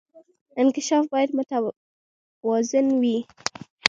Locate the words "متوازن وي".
1.37-3.17